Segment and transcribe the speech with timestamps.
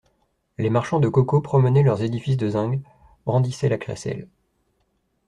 [0.57, 2.81] Les marchands de coco promenaient leurs édifices de zinc,
[3.27, 4.27] brandissaient la crécelle.